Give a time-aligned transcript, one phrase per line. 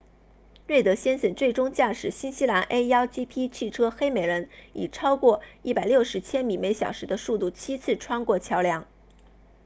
[0.65, 8.87] 瑞德先生最终驾驶新西兰 a1gp 汽车黑美人以超过160千米每小时的速度七次穿过桥梁